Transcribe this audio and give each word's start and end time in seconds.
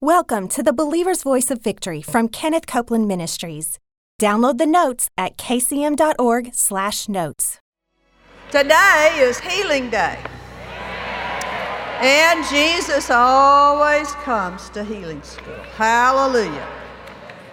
Welcome 0.00 0.46
to 0.50 0.62
the 0.62 0.72
Believer's 0.72 1.24
Voice 1.24 1.50
of 1.50 1.60
Victory 1.60 2.02
from 2.02 2.28
Kenneth 2.28 2.68
Copeland 2.68 3.08
Ministries. 3.08 3.80
Download 4.22 4.56
the 4.56 4.64
notes 4.64 5.10
at 5.18 5.36
kcm.org/notes. 5.36 7.58
Today 8.52 9.16
is 9.18 9.40
healing 9.40 9.90
day. 9.90 10.16
And 12.00 12.46
Jesus 12.46 13.10
always 13.10 14.12
comes 14.22 14.70
to 14.70 14.84
healing 14.84 15.20
school. 15.22 15.58
Hallelujah. 15.74 16.68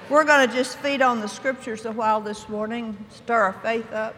We're 0.08 0.24
going 0.24 0.48
to 0.48 0.56
just 0.56 0.78
feed 0.78 1.02
on 1.02 1.22
the 1.22 1.28
scriptures 1.28 1.88
a 1.88 1.92
while 1.92 2.22
this 2.22 2.48
morning, 2.48 2.96
stir 3.10 3.42
our 3.42 3.54
faith 3.54 3.92
up, 3.92 4.14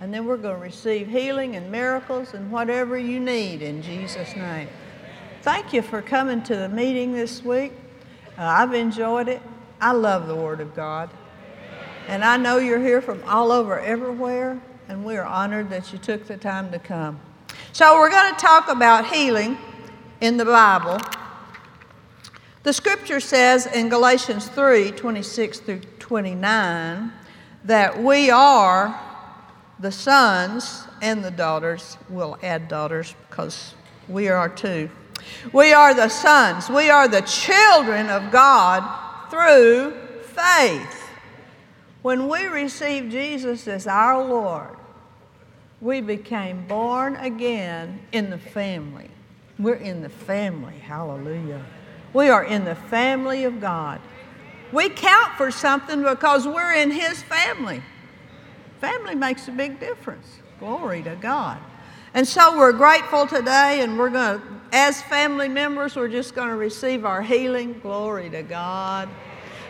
and 0.00 0.12
then 0.12 0.24
we're 0.24 0.38
going 0.38 0.56
to 0.56 0.60
receive 0.60 1.06
healing 1.06 1.54
and 1.54 1.70
miracles 1.70 2.34
and 2.34 2.50
whatever 2.50 2.98
you 2.98 3.20
need 3.20 3.62
in 3.62 3.80
Jesus' 3.80 4.34
name. 4.34 4.66
Thank 5.42 5.72
you 5.72 5.80
for 5.80 6.02
coming 6.02 6.42
to 6.42 6.54
the 6.54 6.68
meeting 6.68 7.14
this 7.14 7.42
week. 7.42 7.72
Uh, 8.36 8.42
I've 8.42 8.74
enjoyed 8.74 9.26
it. 9.26 9.40
I 9.80 9.92
love 9.92 10.26
the 10.26 10.36
Word 10.36 10.60
of 10.60 10.76
God. 10.76 11.08
And 12.08 12.22
I 12.22 12.36
know 12.36 12.58
you're 12.58 12.78
here 12.78 13.00
from 13.00 13.22
all 13.24 13.50
over 13.50 13.80
everywhere, 13.80 14.60
and 14.86 15.02
we 15.02 15.16
are 15.16 15.24
honored 15.24 15.70
that 15.70 15.94
you 15.94 15.98
took 15.98 16.26
the 16.26 16.36
time 16.36 16.70
to 16.72 16.78
come. 16.78 17.18
So, 17.72 17.94
we're 17.94 18.10
going 18.10 18.34
to 18.34 18.38
talk 18.38 18.68
about 18.68 19.06
healing 19.06 19.56
in 20.20 20.36
the 20.36 20.44
Bible. 20.44 20.98
The 22.62 22.74
scripture 22.74 23.20
says 23.20 23.64
in 23.64 23.88
Galatians 23.88 24.46
3 24.48 24.90
26 24.90 25.60
through 25.60 25.80
29 26.00 27.12
that 27.64 28.02
we 28.02 28.28
are 28.28 29.00
the 29.78 29.90
sons 29.90 30.84
and 31.00 31.24
the 31.24 31.30
daughters. 31.30 31.96
We'll 32.10 32.36
add 32.42 32.68
daughters 32.68 33.14
because 33.30 33.74
we 34.06 34.28
are 34.28 34.50
too 34.50 34.90
we 35.52 35.72
are 35.72 35.94
the 35.94 36.08
sons, 36.08 36.68
we 36.68 36.90
are 36.90 37.08
the 37.08 37.22
children 37.22 38.08
of 38.10 38.30
God 38.30 38.82
through 39.30 39.94
faith. 40.22 41.08
When 42.02 42.28
we 42.28 42.46
received 42.46 43.10
Jesus 43.10 43.68
as 43.68 43.86
our 43.86 44.24
Lord, 44.24 44.76
we 45.80 46.00
became 46.00 46.66
born 46.66 47.16
again 47.16 48.00
in 48.12 48.30
the 48.30 48.38
family. 48.38 49.10
We're 49.58 49.74
in 49.74 50.02
the 50.02 50.08
family. 50.08 50.78
Hallelujah. 50.78 51.64
We 52.12 52.28
are 52.28 52.44
in 52.44 52.64
the 52.64 52.74
family 52.74 53.44
of 53.44 53.60
God. 53.60 54.00
We 54.72 54.88
count 54.88 55.32
for 55.36 55.50
something 55.50 56.02
because 56.02 56.46
we're 56.46 56.74
in 56.74 56.90
His 56.90 57.22
family. 57.22 57.82
Family 58.80 59.14
makes 59.14 59.48
a 59.48 59.52
big 59.52 59.80
difference. 59.80 60.26
Glory 60.58 61.02
to 61.02 61.16
God. 61.16 61.58
And 62.14 62.26
so 62.26 62.56
we're 62.56 62.72
grateful 62.72 63.26
today, 63.26 63.82
and 63.82 63.98
we're 63.98 64.10
going 64.10 64.40
to, 64.40 64.46
as 64.72 65.02
family 65.02 65.48
members, 65.48 65.96
we're 65.96 66.08
just 66.08 66.34
going 66.34 66.48
to 66.48 66.56
receive 66.56 67.04
our 67.04 67.22
healing. 67.22 67.78
Glory 67.80 68.30
to 68.30 68.42
God. 68.42 69.08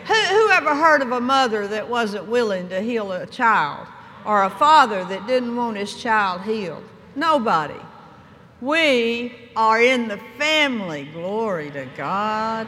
Who, 0.07 0.13
who 0.13 0.49
ever 0.49 0.75
heard 0.75 1.01
of 1.01 1.11
a 1.11 1.21
mother 1.21 1.67
that 1.67 1.87
wasn't 1.87 2.25
willing 2.25 2.69
to 2.69 2.81
heal 2.81 3.11
a 3.11 3.25
child, 3.27 3.87
or 4.25 4.43
a 4.43 4.49
father 4.49 5.03
that 5.05 5.27
didn't 5.27 5.55
want 5.55 5.77
his 5.77 5.95
child 5.95 6.41
healed? 6.41 6.83
Nobody. 7.15 7.79
We 8.61 9.33
are 9.55 9.81
in 9.81 10.07
the 10.07 10.19
family. 10.37 11.05
Glory 11.05 11.71
to 11.71 11.87
God. 11.97 12.67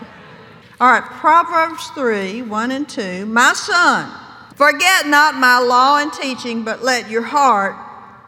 All 0.80 0.92
right, 0.92 1.04
Proverbs 1.04 1.88
3 1.90 2.42
1 2.42 2.72
and 2.72 2.90
2. 2.90 3.26
My 3.28 3.54
son, 3.54 4.12
forget 4.56 5.08
not 5.08 5.36
my 5.36 5.60
law 5.60 6.00
and 6.00 6.12
teaching, 6.12 6.64
but 6.64 6.84
let 6.84 7.10
your 7.10 7.22
heart 7.22 7.76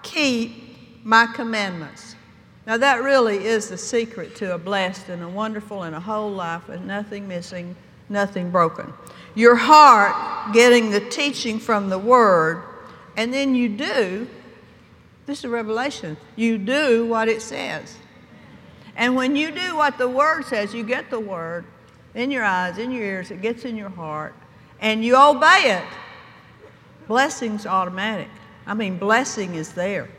keep 0.04 1.04
my 1.04 1.26
commandments. 1.28 2.15
Now, 2.68 2.78
that 2.78 3.04
really 3.04 3.46
is 3.46 3.70
the 3.70 3.78
secret 3.78 4.36
to 4.38 4.56
a 4.56 4.58
blessed 4.58 5.10
and 5.10 5.22
a 5.22 5.30
wonderful 5.30 5.84
and 5.84 5.96
a 5.96 6.00
whole 6.00 6.32
life 6.32 6.68
and 6.68 6.88
nothing 6.88 7.28
missing, 7.28 7.76
nothing 8.10 8.50
broken. 8.50 8.92
Your 9.36 9.56
heart 9.56 10.54
getting 10.54 10.90
the 10.90 11.00
teaching 11.00 11.60
from 11.60 11.90
the 11.90 12.00
Word, 12.00 12.64
and 13.16 13.32
then 13.32 13.54
you 13.54 13.70
do, 13.70 14.28
this 15.28 15.44
is 15.44 15.46
revelation, 15.46 16.18
you 16.36 16.58
do 16.58 17.06
what 17.06 17.28
it 17.28 17.44
says. 17.44 17.98
And 18.96 19.16
when 19.16 19.36
you 19.36 19.52
do 19.52 19.76
what 19.76 20.00
the 20.00 20.10
Word 20.10 20.46
says, 20.46 20.74
you 20.74 20.84
get 20.84 21.12
the 21.12 21.20
Word 21.20 21.66
in 22.16 22.32
your 22.32 22.44
eyes, 22.44 22.80
in 22.80 22.90
your 22.90 23.04
ears, 23.04 23.30
it 23.30 23.44
gets 23.44 23.64
in 23.66 23.76
your 23.76 23.90
heart, 23.90 24.34
and 24.82 25.06
you 25.06 25.16
obey 25.16 25.78
it. 25.78 25.84
Blessing's 27.08 27.68
automatic. 27.68 28.30
I 28.66 28.74
mean, 28.74 28.98
blessing 28.98 29.54
is 29.54 29.74
there 29.74 30.10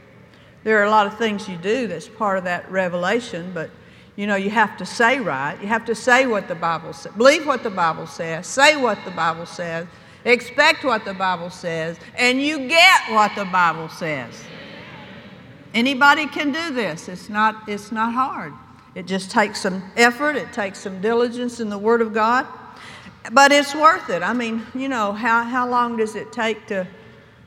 there 0.67 0.81
are 0.81 0.85
a 0.85 0.91
lot 0.91 1.07
of 1.07 1.17
things 1.17 1.49
you 1.49 1.57
do 1.57 1.87
that's 1.87 2.09
part 2.09 2.39
of 2.39 2.43
that 2.43 2.69
revelation, 2.69 3.53
but 3.55 3.71
you 4.17 4.27
know, 4.27 4.35
you 4.35 4.51
have 4.51 4.77
to 4.79 4.85
say 4.85 5.21
right. 5.21 5.57
You 5.61 5.69
have 5.69 5.85
to 5.85 5.95
say 5.95 6.27
what 6.27 6.49
the 6.49 6.57
Bible 6.57 6.93
says. 6.93 7.13
Believe 7.13 7.47
what 7.47 7.63
the 7.63 7.71
Bible 7.71 8.09
says. 8.09 8.49
Say 8.49 8.77
what 8.77 8.99
the 9.05 9.13
Bible 9.13 9.47
says. 9.47 9.87
Expect 10.25 10.83
what 10.83 11.05
the 11.05 11.15
Bible 11.15 11.51
says. 11.51 12.01
And 12.17 12.43
you 12.43 12.67
get 12.67 13.01
what 13.11 13.31
the 13.37 13.45
Bible 13.45 13.89
says. 13.89 14.43
Anybody 15.73 16.27
can 16.27 16.51
do 16.51 16.75
this. 16.75 17.09
It's 17.09 17.29
not, 17.29 17.69
it's 17.69 17.93
not 17.93 18.13
hard. 18.13 18.53
It 18.97 19.07
just 19.07 19.31
takes 19.31 19.61
some 19.61 19.85
effort, 19.97 20.35
it 20.35 20.53
takes 20.53 20.81
some 20.81 21.01
diligence 21.01 21.61
in 21.61 21.71
the 21.71 21.79
Word 21.79 22.01
of 22.01 22.13
God. 22.13 22.45
But 23.31 23.53
it's 23.53 23.73
worth 23.73 24.11
it. 24.11 24.25
I 24.25 24.33
mean, 24.33 24.67
you 24.75 24.89
know, 24.89 25.13
how, 25.13 25.45
how 25.45 25.69
long 25.69 25.97
does 25.97 26.17
it 26.17 26.33
take 26.33 26.67
to, 26.67 26.89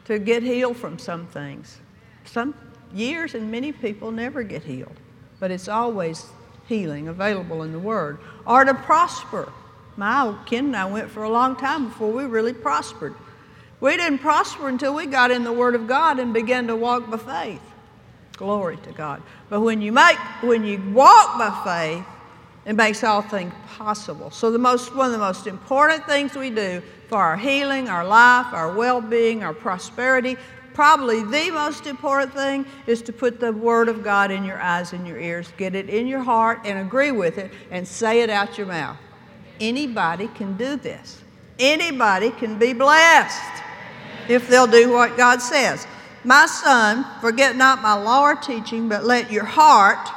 to 0.06 0.20
get 0.20 0.42
healed 0.42 0.78
from 0.78 0.98
some 0.98 1.28
things? 1.28 1.80
Some, 2.24 2.54
years, 2.94 3.36
and 3.36 3.52
many 3.52 3.72
people 3.72 4.12
never 4.12 4.44
get 4.44 4.64
healed. 4.64 4.96
But 5.40 5.52
it's 5.52 5.68
always 5.68 6.26
healing 6.68 7.08
available 7.08 7.64
in 7.64 7.72
the 7.72 7.80
Word. 7.80 8.20
Or 8.46 8.64
to 8.64 8.74
prosper. 8.74 9.52
My 9.98 10.34
Ken 10.46 10.66
and 10.66 10.76
I 10.76 10.86
went 10.86 11.10
for 11.10 11.24
a 11.24 11.30
long 11.30 11.56
time 11.56 11.90
before 11.90 12.12
we 12.12 12.24
really 12.26 12.54
prospered. 12.54 13.14
We 13.82 13.98
didn't 13.98 14.20
prosper 14.20 14.68
until 14.68 14.94
we 14.94 15.06
got 15.06 15.32
in 15.32 15.44
the 15.44 15.54
Word 15.54 15.76
of 15.76 15.88
God 15.88 16.20
and 16.20 16.34
began 16.34 16.68
to 16.68 16.76
walk 16.76 17.10
by 17.10 17.18
faith. 17.18 17.62
Glory 18.34 18.78
to 18.78 18.92
God. 18.94 19.22
But 19.50 19.62
when 19.62 19.82
you 19.82 19.92
make 19.92 20.18
when 20.42 20.64
you 20.64 20.82
walk 20.94 21.38
by 21.38 21.62
faith, 21.66 22.06
it 22.66 22.74
makes 22.74 23.04
all 23.04 23.22
things 23.22 23.54
possible. 23.68 24.32
So 24.32 24.52
the 24.52 24.60
most 24.60 24.96
one 24.96 25.08
of 25.08 25.12
the 25.12 25.18
most 25.18 25.48
important 25.48 26.06
things 26.06 26.36
we 26.36 26.50
do 26.50 26.82
for 27.10 27.18
our 27.18 27.36
healing, 27.36 27.90
our 27.90 28.06
life, 28.06 28.54
our 28.54 28.74
well-being, 28.74 29.44
our 29.44 29.54
prosperity, 29.54 30.38
probably 30.74 31.24
the 31.24 31.52
most 31.52 31.88
important 31.88 32.34
thing 32.34 32.66
is 32.88 33.02
to 33.04 33.14
put 33.14 33.40
the 33.40 33.52
Word 33.52 33.90
of 33.90 34.04
God 34.04 34.32
in 34.32 34.44
your 34.44 34.60
eyes 34.62 34.94
and 34.94 35.08
your 35.08 35.20
ears, 35.20 35.52
get 35.58 35.76
it 35.76 35.90
in 35.90 36.08
your 36.08 36.22
heart 36.22 36.60
and 36.66 36.80
agree 36.80 37.12
with 37.12 37.38
it 37.38 37.52
and 37.72 37.88
say 37.88 38.22
it 38.22 38.30
out 38.30 38.58
your 38.58 38.68
mouth. 38.68 38.98
Anybody 39.60 40.28
can 40.30 40.56
do 40.58 40.76
this. 40.76 41.22
Anybody 41.60 42.32
can 42.32 42.58
be 42.58 42.74
blessed 42.74 43.64
if 44.30 44.48
they'll 44.48 44.68
do 44.68 44.92
what 44.92 45.18
God 45.18 45.42
says. 45.42 45.86
My 46.24 46.46
son, 46.46 47.06
forget 47.22 47.56
not 47.56 47.82
my 47.82 47.94
law 47.94 48.24
or 48.24 48.36
teaching, 48.36 48.88
but 48.90 49.04
let 49.04 49.32
your 49.32 49.46
heart 49.46 50.10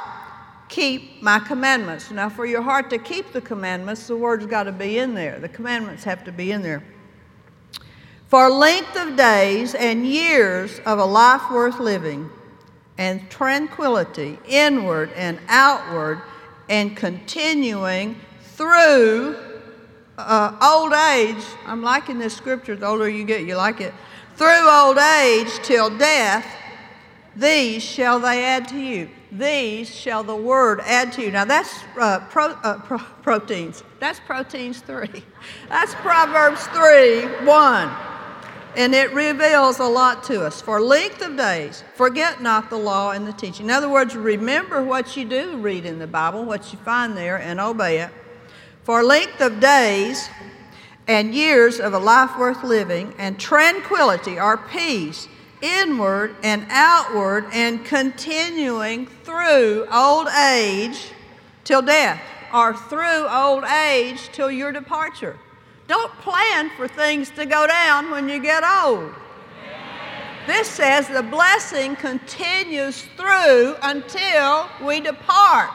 keep 0.69 1.21
my 1.21 1.39
commandments. 1.39 2.11
Now, 2.11 2.29
for 2.29 2.45
your 2.45 2.61
heart 2.61 2.89
to 2.89 2.97
keep 2.97 3.31
the 3.31 3.41
commandments, 3.41 4.07
the 4.07 4.15
word's 4.15 4.45
got 4.45 4.63
to 4.63 4.71
be 4.71 4.97
in 4.97 5.13
there. 5.13 5.39
The 5.39 5.49
commandments 5.49 6.03
have 6.03 6.23
to 6.25 6.31
be 6.31 6.51
in 6.51 6.61
there 6.61 6.83
for 8.33 8.49
length 8.49 8.95
of 8.95 9.15
days 9.15 9.75
and 9.75 10.07
years 10.07 10.79
of 10.87 10.97
a 10.97 11.05
life 11.05 11.51
worth 11.51 11.79
living, 11.79 12.27
and 12.97 13.29
tranquility, 13.29 14.39
inward 14.47 15.11
and 15.15 15.39
outward, 15.47 16.19
and 16.67 16.97
continuing 16.97 18.19
through 18.41 19.37
uh, 20.17 20.57
old 20.63 20.93
age. 20.93 21.43
I'm 21.67 21.83
liking 21.83 22.17
this 22.17 22.35
scripture. 22.35 22.75
The 22.75 22.87
older 22.87 23.07
you 23.07 23.23
get, 23.23 23.41
you 23.41 23.55
like 23.55 23.81
it. 23.81 23.93
Through 24.35 24.67
old 24.67 24.97
age 24.97 25.51
till 25.61 25.95
death, 25.95 26.47
these 27.35 27.83
shall 27.83 28.19
they 28.19 28.43
add 28.43 28.67
to 28.69 28.79
you. 28.79 29.11
These 29.31 29.93
shall 29.93 30.23
the 30.23 30.35
word 30.35 30.79
add 30.85 31.11
to 31.13 31.21
you. 31.21 31.29
Now 31.29 31.45
that's 31.45 31.83
uh, 31.99 32.21
pro, 32.31 32.45
uh, 32.45 32.79
pro, 32.79 32.97
proteins. 32.97 33.83
That's 33.99 34.19
proteins 34.19 34.79
three. 34.79 35.23
That's 35.69 35.93
Proverbs 35.93 36.65
3 36.67 37.45
1. 37.45 38.12
And 38.75 38.95
it 38.95 39.13
reveals 39.13 39.79
a 39.79 39.85
lot 39.85 40.23
to 40.25 40.43
us. 40.43 40.61
For 40.61 40.81
length 40.81 41.21
of 41.21 41.37
days, 41.37 41.83
forget 41.93 42.41
not 42.41 42.69
the 42.69 42.77
law 42.77 43.11
and 43.11 43.27
the 43.27 43.33
teaching. 43.33 43.67
In 43.67 43.71
other 43.71 43.89
words, 43.89 44.15
remember 44.15 44.83
what 44.83 45.15
you 45.15 45.25
do 45.25 45.57
read 45.57 45.85
in 45.85 45.99
the 45.99 46.07
Bible, 46.07 46.43
what 46.43 46.73
you 46.73 46.79
find 46.79 47.15
there, 47.15 47.37
and 47.37 47.59
obey 47.59 47.99
it. 47.99 48.09
For 48.83 49.03
length 49.03 49.39
of 49.41 49.59
days 49.59 50.27
and 51.07 51.35
years 51.35 51.79
of 51.79 51.93
a 51.93 51.99
life 51.99 52.37
worth 52.39 52.63
living, 52.63 53.13
and 53.17 53.39
tranquility 53.39 54.39
or 54.39 54.57
peace, 54.57 55.27
inward 55.61 56.35
and 56.43 56.65
outward, 56.69 57.45
and 57.53 57.85
continuing 57.85 59.07
through 59.07 59.85
old 59.91 60.27
age 60.29 61.11
till 61.63 61.81
death, 61.81 62.21
or 62.53 62.75
through 62.75 63.27
old 63.27 63.63
age 63.65 64.29
till 64.31 64.49
your 64.51 64.71
departure. 64.71 65.37
Don't 65.93 66.11
plan 66.21 66.71
for 66.71 66.87
things 66.87 67.29
to 67.29 67.45
go 67.45 67.67
down 67.67 68.09
when 68.09 68.27
you 68.27 68.41
get 68.41 68.63
old. 68.63 69.13
This 70.47 70.67
says 70.67 71.07
the 71.07 71.21
blessing 71.21 71.95
continues 71.95 73.03
through 73.15 73.75
until 73.83 74.67
we 74.83 75.01
depart. 75.01 75.69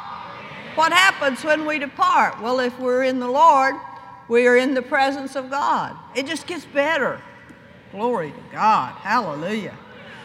What 0.75 0.93
happens 0.93 1.45
when 1.45 1.65
we 1.65 1.79
depart? 1.79 2.43
Well, 2.43 2.59
if 2.59 2.77
we're 2.81 3.05
in 3.05 3.21
the 3.21 3.29
Lord, 3.29 3.77
we 4.27 4.49
are 4.49 4.57
in 4.57 4.75
the 4.75 4.83
presence 4.83 5.37
of 5.37 5.51
God. 5.51 5.97
It 6.17 6.27
just 6.27 6.49
gets 6.49 6.65
better. 6.65 7.23
Glory 7.93 8.33
to 8.33 8.43
God. 8.51 8.95
Hallelujah. 8.95 9.79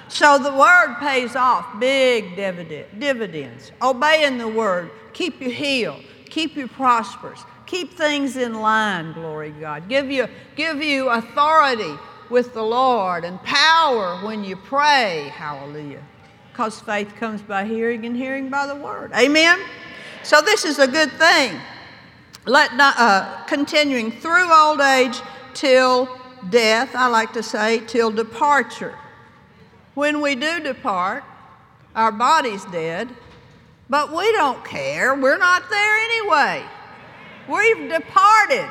So 0.08 0.40
the 0.40 0.56
word 0.56 0.96
pays 1.02 1.36
off 1.36 1.68
big 1.80 2.36
dividends. 2.36 3.72
Obeying 3.80 4.40
the 4.40 4.48
word, 4.48 4.90
keep 5.14 5.40
you 5.40 5.52
healed, 5.52 6.02
keep 6.32 6.56
you 6.56 6.68
prosperous, 6.68 7.44
keep 7.74 7.94
things 7.94 8.38
in 8.38 8.54
line, 8.54 9.14
glory 9.14 9.50
God. 9.50 9.90
Give 9.90 10.12
you, 10.12 10.28
give 10.56 10.84
you 10.84 11.10
authority 11.10 11.96
with 12.30 12.54
the 12.54 12.62
Lord 12.62 13.26
and 13.26 13.42
power 13.42 14.24
when 14.24 14.44
you 14.44 14.56
pray. 14.56 15.32
Hallelujah. 15.34 16.04
Because 16.52 16.80
faith 16.80 17.16
comes 17.16 17.42
by 17.42 17.66
hearing 17.66 18.06
and 18.06 18.16
hearing 18.16 18.50
by 18.50 18.68
the 18.68 18.76
word. 18.76 19.12
Amen? 19.16 19.60
So 20.22 20.40
this 20.40 20.66
is 20.66 20.78
a 20.78 20.88
good 20.88 21.12
thing. 21.14 21.60
Let 22.46 22.76
not, 22.76 22.94
uh, 23.00 23.44
continuing 23.46 24.12
through 24.12 24.54
old 24.54 24.80
age 24.80 25.20
till 25.56 26.08
death, 26.52 26.94
I 26.94 27.08
like 27.08 27.34
to 27.34 27.42
say, 27.42 27.80
till 27.88 28.12
departure. 28.12 28.96
When 29.96 30.22
we 30.22 30.36
do 30.36 30.60
depart, 30.60 31.24
our 31.96 32.12
body's 32.12 32.66
dead, 32.66 33.10
but 33.90 34.14
we 34.14 34.32
don't 34.34 34.64
care. 34.64 35.16
We're 35.16 35.40
not 35.40 35.72
there 35.72 35.98
anyway. 35.98 36.66
We've 37.48 37.90
departed. 37.90 38.70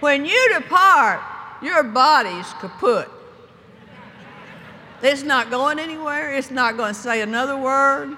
When 0.00 0.24
you 0.24 0.54
depart, 0.54 1.20
your 1.62 1.82
body's 1.82 2.52
kaput. 2.60 3.10
It's 5.02 5.22
not 5.22 5.50
going 5.50 5.78
anywhere. 5.78 6.34
It's 6.34 6.50
not 6.50 6.76
going 6.76 6.94
to 6.94 7.00
say 7.00 7.20
another 7.20 7.56
word. 7.56 8.16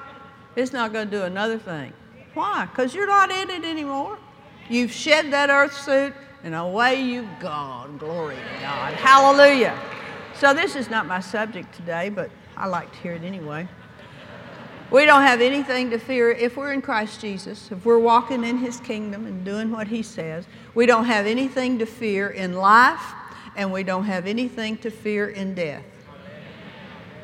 It's 0.56 0.72
not 0.72 0.92
going 0.92 1.10
to 1.10 1.16
do 1.16 1.22
another 1.24 1.58
thing. 1.58 1.92
Why? 2.34 2.66
Because 2.66 2.94
you're 2.94 3.06
not 3.06 3.30
in 3.30 3.50
it 3.50 3.64
anymore. 3.64 4.18
You've 4.68 4.92
shed 4.92 5.32
that 5.32 5.50
earth 5.50 5.76
suit 5.76 6.14
and 6.42 6.54
away 6.54 7.02
you've 7.02 7.38
gone. 7.40 7.98
Glory 7.98 8.36
to 8.36 8.60
God. 8.60 8.94
Hallelujah. 8.94 9.78
So, 10.34 10.54
this 10.54 10.74
is 10.74 10.88
not 10.88 11.06
my 11.06 11.20
subject 11.20 11.74
today, 11.74 12.08
but 12.08 12.30
I 12.56 12.66
like 12.66 12.90
to 12.92 12.98
hear 12.98 13.12
it 13.12 13.22
anyway. 13.22 13.68
We 14.90 15.04
don't 15.06 15.22
have 15.22 15.40
anything 15.40 15.90
to 15.90 15.98
fear 15.98 16.30
if 16.30 16.56
we're 16.56 16.72
in 16.72 16.82
Christ 16.82 17.20
Jesus, 17.20 17.70
if 17.70 17.84
we're 17.84 17.98
walking 17.98 18.42
in 18.42 18.58
His 18.58 18.80
kingdom 18.80 19.24
and 19.26 19.44
doing 19.44 19.70
what 19.70 19.86
He 19.86 20.02
says. 20.02 20.46
We 20.74 20.86
don't 20.86 21.04
have 21.04 21.26
anything 21.26 21.78
to 21.78 21.86
fear 21.86 22.28
in 22.28 22.54
life, 22.54 23.00
and 23.56 23.72
we 23.72 23.84
don't 23.84 24.04
have 24.04 24.26
anything 24.26 24.76
to 24.78 24.90
fear 24.90 25.28
in 25.28 25.54
death. 25.54 25.84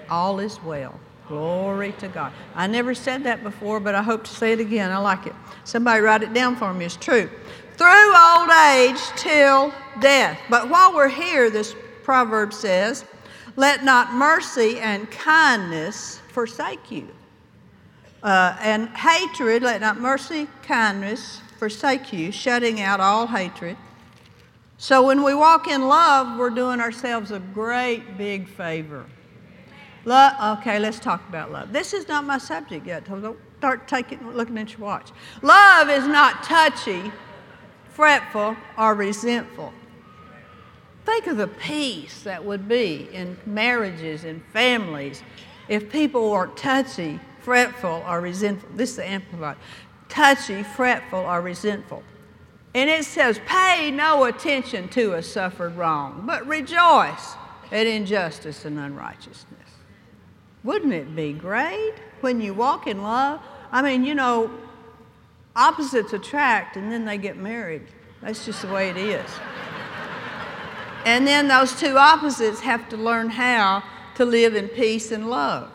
All 0.09 0.39
is 0.39 0.63
well. 0.63 1.01
Glory 1.27 1.93
to 1.99 2.07
God. 2.07 2.33
I 2.55 2.69
never 2.69 2.95
said 2.95 3.25
that 3.25 3.43
before, 3.43 3.81
but 3.81 3.97
I 3.97 4.03
hope 4.03 4.23
to 4.25 4.31
say 4.31 4.53
it 4.53 4.61
again. 4.61 4.93
I 4.93 4.99
like 4.99 5.27
it. 5.27 5.35
Somebody 5.65 6.01
write 6.01 6.23
it 6.23 6.33
down 6.33 6.55
for 6.55 6.73
me. 6.73 6.85
It's 6.85 6.95
true. 6.95 7.29
Through 7.77 8.17
old 8.17 8.49
age 8.49 9.01
till 9.17 9.75
death. 10.01 10.39
But 10.49 10.71
while 10.71 10.95
we're 10.95 11.09
here, 11.09 11.51
this 11.51 11.75
proverb 12.05 12.53
says, 12.53 13.05
let 13.57 13.83
not 13.83 14.13
mercy 14.13 14.79
and 14.79 15.11
kindness 15.11 16.21
forsake 16.29 16.93
you. 16.93 17.09
Uh, 18.23 18.57
and 18.61 18.89
hatred, 18.91 19.63
let 19.63 19.81
not 19.81 20.01
mercy, 20.01 20.49
kindness 20.63 21.41
forsake 21.59 22.13
you, 22.13 22.33
shutting 22.33 22.81
out 22.81 23.01
all 23.01 23.27
hatred. 23.27 23.77
So 24.79 25.07
when 25.07 25.23
we 25.23 25.35
walk 25.35 25.69
in 25.69 25.89
love, 25.89 26.39
we're 26.39 26.51
doing 26.51 26.81
ourselves 26.81 27.31
a 27.31 27.39
great 27.39 28.19
big 28.19 28.49
favor. 28.49 29.07
Love, 30.05 30.59
okay, 30.59 30.79
let's 30.79 31.01
talk 31.01 31.27
about 31.29 31.51
love. 31.51 31.73
This 31.73 31.93
is 31.93 32.07
not 32.09 32.25
my 32.25 32.39
subject 32.39 32.87
yet. 32.87 33.07
Don't 33.07 33.39
start 33.59 33.89
taking, 33.89 34.31
looking 34.33 34.57
at 34.59 34.73
your 34.73 34.81
watch. 34.81 35.11
Love 35.43 35.89
is 35.89 36.07
not 36.07 36.43
touchy, 36.43 37.11
fretful, 37.89 38.57
or 38.79 38.95
resentful. 38.95 39.73
Think 41.05 41.27
of 41.27 41.37
the 41.37 41.49
peace 41.49 42.23
that 42.23 42.45
would 42.45 42.69
be 42.69 43.09
in 43.13 43.37
marriages 43.47 44.25
and 44.25 44.45
families 44.53 45.23
if 45.69 45.91
people 45.91 46.31
weren't 46.31 46.57
touchy, 46.57 47.19
fretful, 47.47 48.03
or 48.09 48.21
resentful. 48.21 48.69
This 48.75 48.91
is 48.91 48.97
the 48.97 49.09
Amplified. 49.09 49.57
Touchy, 50.09 50.65
fretful, 50.65 51.21
or 51.21 51.41
resentful. 51.41 52.03
And 52.75 52.91
it 52.91 53.05
says, 53.05 53.39
Pay 53.47 53.93
no 53.93 54.25
attention 54.25 54.89
to 54.89 55.13
a 55.13 55.23
suffered 55.23 55.77
wrong, 55.77 56.25
but 56.27 56.45
rejoice 56.49 57.37
at 57.71 57.87
injustice 57.87 58.65
and 58.65 58.81
unrighteousness. 58.81 59.71
Wouldn't 60.65 60.93
it 60.93 61.15
be 61.15 61.33
great 61.35 61.95
when 62.21 62.41
you 62.41 62.53
walk 62.53 62.89
in 62.89 63.05
love? 63.05 63.41
I 63.71 63.81
mean, 63.81 64.03
you 64.03 64.17
know, 64.17 64.51
opposites 65.55 66.13
attract 66.13 66.77
and 66.77 66.91
then 66.91 67.05
they 67.05 67.17
get 67.17 67.37
married. 67.37 67.87
That's 68.23 68.45
just 68.45 68.63
the 68.63 68.69
way 68.73 68.91
it 68.91 68.97
is. 68.97 69.31
And 71.05 71.25
then 71.25 71.47
those 71.47 71.79
two 71.79 71.97
opposites 71.97 72.59
have 72.63 72.89
to 72.89 72.97
learn 72.97 73.31
how 73.31 73.85
to 74.17 74.25
live 74.25 74.57
in 74.57 74.67
peace 74.67 75.13
and 75.13 75.31
love. 75.31 75.71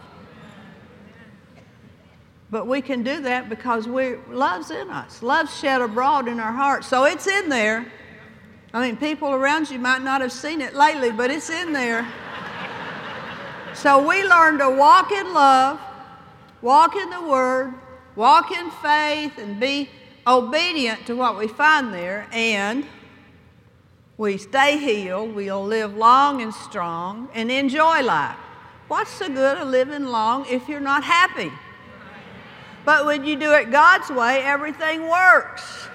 But 2.51 2.67
we 2.67 2.81
can 2.81 3.01
do 3.01 3.21
that 3.21 3.47
because 3.47 3.87
we 3.87 4.17
love's 4.29 4.71
in 4.71 4.89
us. 4.89 5.23
Love's 5.23 5.57
shed 5.57 5.81
abroad 5.81 6.27
in 6.27 6.37
our 6.39 6.51
hearts. 6.51 6.87
So 6.87 7.05
it's 7.05 7.25
in 7.25 7.47
there. 7.47 7.89
I 8.73 8.85
mean, 8.85 8.97
people 8.97 9.29
around 9.29 9.69
you 9.69 9.79
might 9.79 10.01
not 10.01 10.19
have 10.19 10.33
seen 10.33 10.59
it 10.59 10.75
lately, 10.75 11.11
but 11.11 11.31
it's 11.31 11.49
in 11.49 11.71
there. 11.71 12.05
so 13.73 14.05
we 14.05 14.23
learn 14.23 14.59
to 14.59 14.69
walk 14.69 15.13
in 15.13 15.33
love, 15.33 15.79
walk 16.61 16.95
in 16.97 17.09
the 17.09 17.21
Word, 17.21 17.73
walk 18.17 18.51
in 18.51 18.69
faith, 18.69 19.37
and 19.37 19.57
be 19.57 19.89
obedient 20.27 21.05
to 21.07 21.15
what 21.15 21.37
we 21.37 21.47
find 21.47 21.93
there, 21.93 22.27
and 22.31 22.85
we 24.17 24.37
stay 24.37 24.77
healed, 24.77 25.33
we'll 25.33 25.63
live 25.63 25.95
long 25.95 26.41
and 26.41 26.53
strong, 26.53 27.29
and 27.33 27.49
enjoy 27.49 28.01
life. 28.03 28.37
What's 28.87 29.19
the 29.19 29.29
good 29.29 29.57
of 29.57 29.69
living 29.69 30.05
long 30.05 30.45
if 30.47 30.69
you're 30.69 30.79
not 30.79 31.03
happy? 31.03 31.51
But 32.83 33.05
when 33.05 33.25
you 33.25 33.35
do 33.35 33.53
it 33.53 33.71
God's 33.71 34.09
way, 34.09 34.41
everything 34.43 35.07
works. 35.07 35.87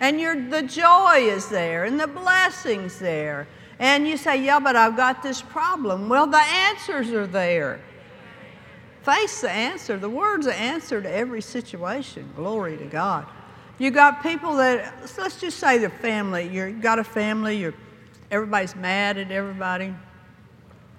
And 0.00 0.52
the 0.52 0.62
joy 0.62 1.20
is 1.20 1.48
there, 1.48 1.84
and 1.84 1.98
the 1.98 2.06
blessings 2.06 2.98
there. 2.98 3.48
And 3.78 4.06
you 4.06 4.16
say, 4.16 4.42
Yeah, 4.42 4.60
but 4.60 4.76
I've 4.76 4.96
got 4.96 5.22
this 5.22 5.40
problem. 5.40 6.08
Well, 6.08 6.26
the 6.26 6.38
answers 6.38 7.10
are 7.10 7.26
there. 7.26 7.80
Face 9.02 9.40
the 9.40 9.50
answer. 9.50 9.96
The 9.96 10.08
word's 10.08 10.46
the 10.46 10.54
answer 10.54 11.00
to 11.00 11.10
every 11.10 11.40
situation. 11.40 12.28
Glory 12.34 12.76
to 12.76 12.86
God. 12.86 13.26
You 13.78 13.90
got 13.90 14.22
people 14.22 14.56
that, 14.56 14.94
let's 15.18 15.40
just 15.40 15.58
say 15.58 15.78
the 15.78 15.90
family. 15.90 16.48
You've 16.48 16.80
got 16.80 16.98
a 16.98 17.04
family, 17.04 17.58
you're, 17.58 17.74
everybody's 18.30 18.74
mad 18.74 19.18
at 19.18 19.30
everybody, 19.30 19.94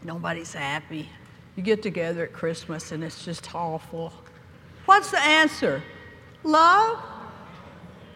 nobody's 0.04 0.54
happy. 0.54 1.10
You 1.56 1.64
get 1.64 1.82
together 1.82 2.24
at 2.24 2.34
Christmas 2.34 2.92
and 2.92 3.04
it's 3.04 3.26
just 3.26 3.54
awful. 3.56 4.14
What's 4.88 5.12
the 5.12 5.20
answer? 5.20 5.84
Love? 6.44 6.98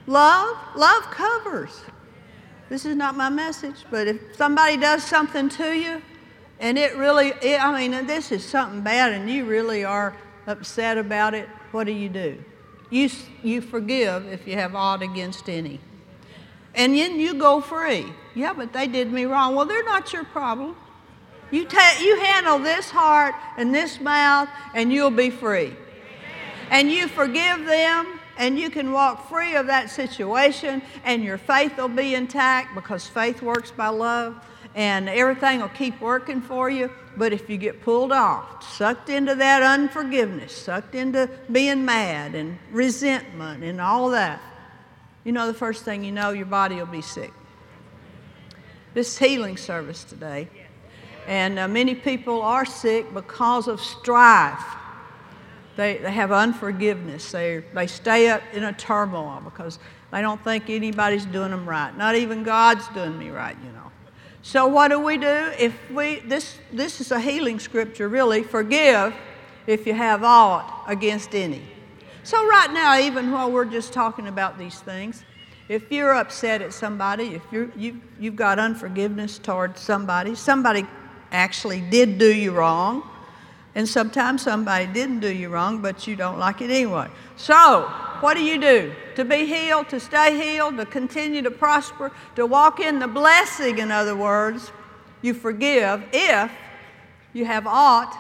Love? 0.08 0.58
Love 0.75 1.04
covers. 1.12 1.82
This 2.70 2.86
is 2.86 2.96
not 2.96 3.18
my 3.18 3.30
message, 3.30 3.86
but 3.92 4.08
if 4.08 4.38
somebody 4.38 4.78
does 4.78 5.04
something 5.04 5.50
to 5.50 5.74
you 5.74 6.01
and 6.62 6.78
it 6.78 6.96
really, 6.96 7.34
it, 7.42 7.62
I 7.62 7.78
mean, 7.78 8.08
this 8.08 8.32
is 8.32 8.46
something 8.46 8.80
bad 8.80 9.12
and 9.12 9.30
you 9.30 9.44
really 9.44 9.84
are 9.84 10.16
upset 10.48 10.98
about 10.98 11.34
it, 11.34 11.50
what 11.72 11.84
do 11.84 11.92
you 11.92 12.08
do? 12.08 12.42
You, 12.90 13.10
you 13.44 13.60
forgive 13.60 14.28
if 14.28 14.48
you 14.48 14.54
have 14.54 14.74
aught 14.74 15.01
against 15.01 15.50
any. 15.50 15.82
And 16.74 16.96
then 16.96 17.20
you 17.20 17.34
go 17.34 17.60
free. 17.60 18.06
Yeah, 18.34 18.54
but 18.54 18.72
they 18.72 18.88
did 18.88 19.12
me 19.12 19.25
wrong. 19.25 19.56
Well, 19.56 19.66
they're 19.66 19.84
not 19.84 20.13
your 20.13 20.24
problem. 20.24 20.78
You, 21.51 21.66
ta- 21.66 22.00
you 22.01 22.18
handle 22.18 22.60
this 22.60 22.90
heart 22.90 23.36
and 23.58 23.75
this 23.75 24.00
mouth, 24.00 24.48
and 24.74 24.94
you'll 24.94 25.12
be 25.12 25.30
free. 25.30 25.75
And 26.72 26.90
you 26.90 27.10
forgive 27.10 27.66
them, 27.66 28.20
and 28.38 28.58
you 28.58 28.70
can 28.70 28.94
walk 28.94 29.28
free 29.28 29.56
of 29.56 29.68
that 29.68 29.90
situation, 29.90 30.82
and 31.04 31.22
your 31.22 31.38
faith 31.38 31.75
will 31.78 31.90
be 31.90 32.16
intact 32.16 32.74
because 32.74 33.06
faith 33.06 33.42
works 33.42 33.72
by 33.72 33.90
love, 33.90 34.42
and 34.74 35.10
everything 35.10 35.60
will 35.60 35.68
keep 35.68 36.00
working 36.00 36.42
for 36.42 36.70
you. 36.70 36.90
But 37.18 37.34
if 37.34 37.50
you 37.50 37.58
get 37.58 37.82
pulled 37.82 38.13
off, 38.13 38.63
sucked 38.78 39.10
into 39.10 39.36
that 39.36 39.62
unforgiveness, 39.62 40.56
sucked 40.56 40.96
into 40.96 41.30
being 41.51 41.84
mad 41.84 42.36
and 42.36 42.58
resentment 42.72 43.66
and 43.66 43.82
all 43.82 44.12
that, 44.12 44.42
you 45.25 45.34
know, 45.34 45.48
the 45.48 45.54
first 45.54 45.84
thing 45.84 46.06
you 46.06 46.13
know, 46.13 46.32
your 46.32 46.46
body 46.46 46.75
will 46.75 46.86
be 46.86 47.01
sick. 47.01 47.34
This 48.94 49.18
healing 49.18 49.58
service 49.58 50.06
today, 50.06 50.48
and 51.28 51.60
uh, 51.60 51.68
many 51.68 51.96
people 51.96 52.42
are 52.42 52.66
sick 52.66 53.13
because 53.13 53.68
of 53.68 53.82
strife. 53.82 54.63
They, 55.75 55.98
they 55.98 56.12
have 56.12 56.32
unforgiveness. 56.32 57.32
They, 57.32 57.63
they 57.74 57.88
stay 57.88 58.30
up 58.30 58.42
in 58.54 58.63
a 58.63 58.74
turmoil 58.74 59.42
because 59.44 59.80
they 60.12 60.22
don't 60.22 60.44
think 60.44 60.70
anybody's 60.70 61.25
doing 61.25 61.51
them 61.51 61.68
right. 61.68 61.96
Not 61.98 62.16
even 62.16 62.44
God's 62.44 62.88
doing 62.90 63.18
me 63.18 63.30
right, 63.30 63.56
you 63.63 63.72
know. 63.72 63.92
So 64.42 64.68
what 64.68 64.90
do 64.90 65.00
we 65.00 65.18
do? 65.18 65.51
If 65.60 65.78
we 65.92 66.20
this 66.22 66.58
this 66.74 67.00
is 67.00 67.12
a 67.12 67.20
healing 67.20 67.60
scripture 67.60 68.10
really, 68.10 68.42
forgive 68.42 69.13
if 69.68 69.86
you 69.86 69.94
have 69.94 70.24
aught 70.24 70.84
against 70.88 71.36
any. 71.36 71.62
So, 72.24 72.48
right 72.48 72.72
now, 72.72 73.00
even 73.00 73.32
while 73.32 73.51
we're 73.51 73.66
just 73.66 73.94
talking 73.94 74.28
about 74.28 74.60
these 74.60 74.80
things, 74.80 75.24
if 75.70 75.92
you're 75.92 76.13
upset 76.13 76.62
at 76.62 76.72
somebody, 76.72 77.34
if 77.34 77.42
you're, 77.51 77.72
you, 77.75 78.00
you've 78.20 78.36
got 78.36 78.60
unforgiveness 78.60 79.40
toward 79.40 79.75
somebody, 79.78 80.36
somebody 80.36 80.86
actually 81.32 81.82
did 81.82 82.20
do 82.20 82.32
you 82.32 82.51
wrong, 82.51 83.10
and 83.74 83.88
sometimes 83.88 84.42
somebody 84.42 84.86
didn't 84.86 85.22
do 85.22 85.34
you 85.34 85.50
wrong, 85.50 85.82
but 85.82 86.06
you 86.06 86.16
don't 86.16 86.38
like 86.38 86.62
it 86.62 86.70
anyway. 86.70 87.08
So, 87.38 87.90
what 88.20 88.36
do 88.36 88.44
you 88.44 88.60
do? 88.60 88.94
To 89.16 89.25
be 89.25 89.46
healed, 89.46 89.90
to 89.90 90.00
stay 90.00 90.38
healed, 90.38 90.78
to 90.78 90.86
continue 90.86 91.42
to 91.42 91.51
prosper, 91.51 92.12
to 92.36 92.46
walk 92.46 92.80
in 92.80 93.00
the 93.00 93.08
blessing, 93.08 93.80
in 93.80 93.92
other 93.92 94.16
words, 94.16 94.72
you 95.22 95.34
forgive 95.34 96.04
if 96.12 96.51
you 97.34 97.46
have 97.46 97.66
aught 97.66 98.18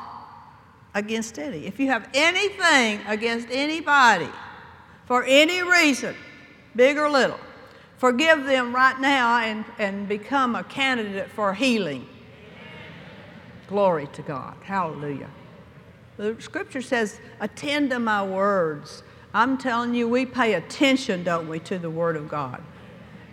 against 0.93 1.37
any. 1.37 1.65
If 1.65 1.79
you 1.79 1.87
have 1.87 2.07
anything 2.13 3.01
against 3.07 3.47
anybody 3.51 4.29
for 5.05 5.23
any 5.23 5.61
reason, 5.61 6.15
big 6.75 6.97
or 6.97 7.09
little, 7.09 7.39
forgive 7.97 8.45
them 8.45 8.73
right 8.73 8.99
now 8.99 9.39
and, 9.39 9.65
and 9.77 10.07
become 10.07 10.55
a 10.55 10.63
candidate 10.63 11.29
for 11.29 11.53
healing. 11.53 12.07
Glory 13.67 14.07
to 14.13 14.21
God. 14.21 14.55
Hallelujah. 14.63 15.29
The 16.21 16.39
scripture 16.39 16.83
says, 16.83 17.19
attend 17.39 17.89
to 17.89 17.97
my 17.97 18.23
words. 18.23 19.01
I'm 19.33 19.57
telling 19.57 19.95
you, 19.95 20.07
we 20.07 20.27
pay 20.27 20.53
attention, 20.53 21.23
don't 21.23 21.49
we, 21.49 21.57
to 21.61 21.79
the 21.79 21.89
word 21.89 22.15
of 22.15 22.29
God. 22.29 22.61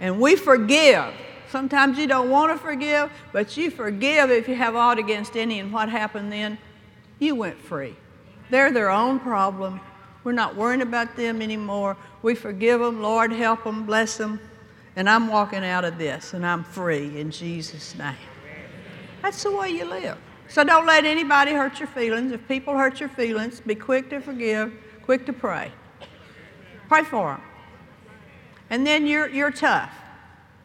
And 0.00 0.18
we 0.18 0.37
forgive. 0.37 1.12
Sometimes 1.50 1.99
you 1.99 2.07
don't 2.07 2.30
want 2.30 2.50
to 2.50 2.59
forgive, 2.59 3.12
but 3.30 3.59
you 3.59 3.71
forgive 3.71 4.30
if 4.30 4.49
you 4.49 4.54
have 4.54 4.75
aught 4.75 4.99
against 4.99 5.37
any. 5.37 5.61
And 5.61 5.71
what 5.71 5.90
happened 5.90 6.33
then? 6.33 6.57
You 7.18 7.35
went 7.35 7.61
free. 7.61 7.95
They're 8.49 8.73
their 8.73 8.88
own 8.88 9.21
problem. 9.21 9.83
We're 10.25 10.33
not 10.33 10.57
worrying 10.57 10.80
about 10.80 11.14
them 11.14 11.42
anymore. 11.42 11.95
We 12.23 12.35
forgive 12.35 12.80
them. 12.80 13.02
Lord, 13.02 13.33
help 13.33 13.64
them, 13.64 13.85
bless 13.85 14.16
them. 14.16 14.40
And 14.97 15.11
I'm 15.11 15.28
walking 15.28 15.62
out 15.62 15.85
of 15.85 15.99
this, 15.99 16.33
and 16.33 16.47
I'm 16.47 16.64
free 16.64 17.21
in 17.21 17.33
Jesus' 17.33 17.95
name. 17.99 18.16
That's 19.21 19.42
the 19.42 19.54
way 19.54 19.73
you 19.73 19.85
live. 19.85 20.16
So 20.49 20.64
don't 20.64 20.87
let 20.87 21.05
anybody 21.05 21.52
hurt 21.52 21.78
your 21.78 21.88
feelings. 21.88 22.33
If 22.33 22.47
people 22.49 22.76
hurt 22.76 23.00
your 23.00 23.11
feelings, 23.11 23.61
be 23.61 23.75
quick 23.75 24.09
to 24.11 24.21
forgive, 24.21 24.73
quick 25.02 25.26
to 25.26 25.33
pray. 25.33 25.71
Pray 26.88 27.05
for 27.05 27.33
them. 27.33 27.43
And 28.71 28.87
then 28.87 29.07
you're, 29.07 29.28
you're 29.28 29.50
tough. 29.50 29.93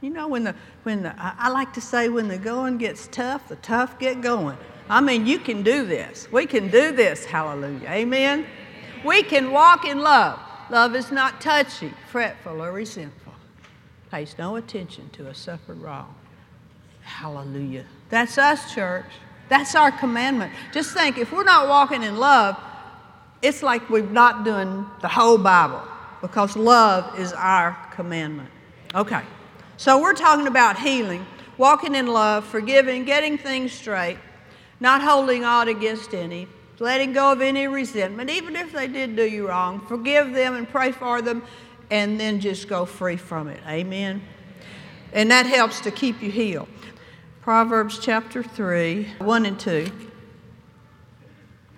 You 0.02 0.10
know, 0.10 0.28
when 0.28 0.44
the, 0.44 0.56
when 0.84 1.04
the, 1.04 1.14
I 1.18 1.50
like 1.50 1.74
to 1.74 1.82
say, 1.82 2.10
when 2.10 2.28
the 2.28 2.38
going 2.38 2.78
gets 2.78 3.08
tough, 3.08 3.48
the 3.48 3.56
tough 3.58 4.00
get 4.00 4.22
going. 4.22 4.58
I 4.90 5.00
mean, 5.00 5.26
you 5.26 5.40
can 5.40 5.64
do 5.64 5.86
this. 5.86 6.30
We 6.32 6.46
can 6.46 6.70
do 6.70 6.92
this. 6.92 7.26
Hallelujah. 7.26 7.88
Amen. 7.90 8.46
We 9.06 9.24
can 9.24 9.52
walk 9.52 9.86
in 9.86 10.00
love. 10.00 10.40
Love 10.70 10.96
is 10.96 11.12
not 11.12 11.40
touchy, 11.40 11.94
fretful, 12.10 12.62
or 12.62 12.72
resentful. 12.72 13.34
Pays 14.12 14.36
no 14.38 14.56
attention 14.56 15.10
to 15.12 15.28
a 15.28 15.36
suffered 15.36 15.82
wrong. 15.82 16.16
Hallelujah. 17.02 17.86
That's 18.10 18.38
us, 18.38 18.74
church. 18.74 19.06
That's 19.50 19.76
our 19.76 19.92
commandment. 19.92 20.54
Just 20.72 20.94
think 20.94 21.18
if 21.18 21.32
we're 21.32 21.44
not 21.44 21.68
walking 21.68 22.04
in 22.04 22.18
love, 22.18 22.58
it's 23.42 23.62
like 23.62 23.90
we're 23.90 24.06
not 24.06 24.46
doing 24.46 24.86
the 25.02 25.08
whole 25.08 25.38
Bible 25.38 25.82
because 26.22 26.56
love 26.56 27.20
is 27.20 27.34
our 27.34 27.78
commandment. 27.94 28.50
Okay, 28.96 29.22
so 29.78 30.02
we're 30.02 30.14
talking 30.14 30.48
about 30.48 30.80
healing, 30.80 31.26
walking 31.58 31.96
in 31.96 32.08
love, 32.08 32.46
forgiving, 32.46 33.04
getting 33.04 33.38
things 33.38 33.74
straight, 33.74 34.18
not 34.80 35.02
holding 35.02 35.44
aught 35.44 35.68
against 35.68 36.14
any, 36.14 36.48
letting 36.80 37.12
go 37.12 37.32
of 37.32 37.42
any 37.42 37.68
resentment, 37.68 38.30
even 38.30 38.56
if 38.56 38.72
they 38.72 38.88
did 38.88 39.16
do 39.16 39.24
you 39.24 39.50
wrong. 39.50 39.86
Forgive 39.88 40.34
them 40.34 40.56
and 40.56 40.70
pray 40.70 40.92
for 40.92 41.22
them, 41.22 41.44
and 41.92 42.20
then 42.20 42.40
just 42.40 42.68
go 42.68 42.86
free 42.86 43.18
from 43.18 43.50
it. 43.50 43.60
Amen. 43.68 44.22
And 45.12 45.30
that 45.32 45.46
helps 45.46 45.82
to 45.82 45.92
keep 45.92 46.22
you 46.22 46.32
healed. 46.32 46.70
Proverbs 47.44 48.00
chapter 48.00 48.42
3, 48.42 49.16
1 49.20 49.46
and 49.46 49.60
2. 49.60 49.92